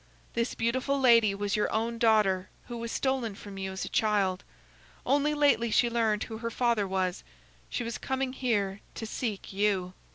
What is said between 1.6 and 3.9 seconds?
own daughter who was stolen from you as a